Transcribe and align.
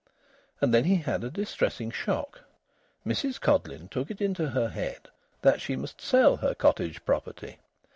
And 0.61 0.73
then 0.73 0.85
he 0.85 0.95
had 0.95 1.23
a 1.23 1.29
distressing 1.29 1.91
shock. 1.91 2.41
Mrs 3.05 3.39
Codleyn 3.39 3.87
took 3.87 4.09
it 4.09 4.19
into 4.19 4.49
her 4.49 4.69
head 4.69 5.09
that 5.43 5.61
she 5.61 5.75
must 5.75 6.01
sell 6.01 6.37
her 6.37 6.55
cottage 6.55 7.05
property. 7.05 7.59